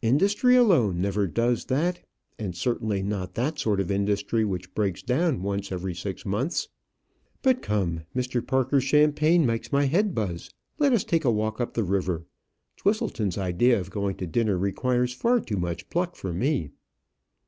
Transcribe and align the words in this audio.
Industry 0.00 0.54
alone 0.54 1.00
never 1.00 1.26
does 1.26 1.64
that, 1.64 2.06
and 2.38 2.54
certainly 2.54 3.02
not 3.02 3.34
that 3.34 3.58
sort 3.58 3.80
of 3.80 3.90
industry 3.90 4.44
which 4.44 4.72
breaks 4.76 5.02
down 5.02 5.42
once 5.42 5.72
in 5.72 5.74
every 5.74 5.92
six 5.92 6.24
months. 6.24 6.68
But 7.42 7.62
come, 7.62 8.02
Mr. 8.14 8.46
Parker's 8.46 8.84
champagne 8.84 9.44
makes 9.44 9.72
my 9.72 9.86
head 9.86 10.14
buzz: 10.14 10.50
let 10.78 10.92
us 10.92 11.02
take 11.02 11.24
a 11.24 11.32
walk 11.32 11.60
up 11.60 11.74
the 11.74 11.82
river; 11.82 12.24
Twisleton's 12.76 13.36
idea 13.36 13.80
of 13.80 13.90
going 13.90 14.14
to 14.18 14.26
dinner 14.28 14.56
requires 14.56 15.12
far 15.12 15.40
too 15.40 15.56
much 15.56 15.90
pluck 15.90 16.14
for 16.14 16.32
me." 16.32 16.70